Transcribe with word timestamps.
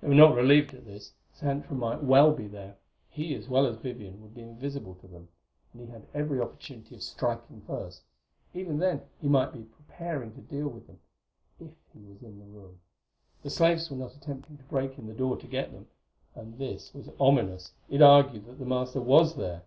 They 0.00 0.08
were 0.08 0.14
not 0.14 0.34
relieved 0.34 0.72
at 0.72 0.86
this. 0.86 1.12
Xantra 1.38 1.72
might 1.76 2.02
well 2.02 2.32
be 2.32 2.46
there; 2.46 2.76
he, 3.10 3.34
as 3.34 3.46
well 3.46 3.66
as 3.66 3.76
Vivian, 3.76 4.22
would 4.22 4.34
be 4.34 4.40
invisible 4.40 4.94
to 5.02 5.06
them. 5.06 5.28
And 5.74 5.82
he 5.82 5.88
had 5.88 6.06
every 6.14 6.40
opportunity 6.40 6.94
of 6.94 7.02
striking 7.02 7.60
first; 7.60 8.00
even 8.54 8.78
then 8.78 9.02
he 9.20 9.28
might 9.28 9.52
be 9.52 9.64
preparing 9.64 10.32
to 10.32 10.40
deal 10.40 10.68
with 10.68 10.86
them, 10.86 10.98
if 11.60 11.72
he 11.92 12.00
was 12.06 12.22
in 12.22 12.38
the 12.38 12.46
room. 12.46 12.80
The 13.42 13.50
slaves 13.50 13.90
were 13.90 13.98
not 13.98 14.14
attempting 14.14 14.56
to 14.56 14.64
break 14.64 14.96
in 14.96 15.08
the 15.08 15.12
door 15.12 15.36
to 15.36 15.46
get 15.46 15.72
them 15.72 15.88
and 16.34 16.56
this 16.56 16.94
was 16.94 17.10
ominous: 17.20 17.74
it 17.90 18.00
argued 18.00 18.46
that 18.46 18.58
the 18.58 18.64
master 18.64 19.02
was 19.02 19.34
there. 19.36 19.60